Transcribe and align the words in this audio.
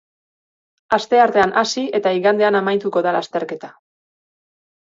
Asteartean 0.97 1.53
hasi 1.61 1.83
eta 1.99 2.13
igandean 2.21 2.57
amaituko 2.63 3.05
da 3.09 3.13
lasterketa. 3.19 3.71